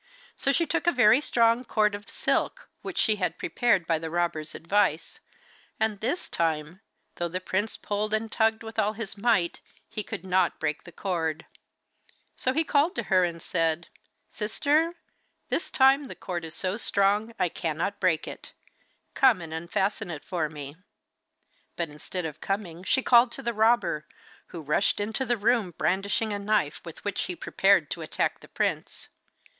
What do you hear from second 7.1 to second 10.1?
though the prince pulled and tugged with all his might, he